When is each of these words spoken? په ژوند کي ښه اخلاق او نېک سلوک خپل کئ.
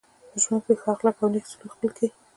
په 0.31 0.37
ژوند 0.43 0.61
کي 0.65 0.73
ښه 0.81 0.89
اخلاق 0.93 1.15
او 1.19 1.29
نېک 1.33 1.45
سلوک 1.51 1.71
خپل 1.75 1.89
کئ. 1.97 2.07